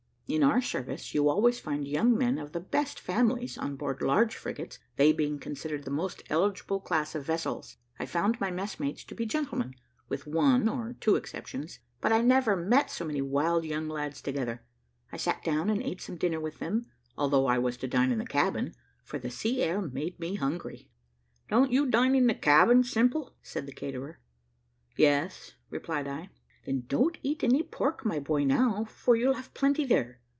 [0.33, 4.33] In our service you always find young men of the best families on board large
[4.33, 9.13] frigates, they being considered the most eligible class of vessels; I found my messmates to
[9.13, 9.75] be gentlemen,
[10.07, 14.63] with one or two exceptions, but I never met so many wild young lads together.
[15.11, 16.85] I sat down and ate some dinner with them,
[17.17, 18.73] although I was to dine in the cabin,
[19.03, 20.89] for the sea air made me hungry.
[21.49, 24.21] "Don't you dine in the cabin, Simple?" said the caterer.
[24.95, 26.29] "Yes," replied I.
[26.65, 30.19] "Then don't eat any pork, my boy, now, for you'll have plenty there.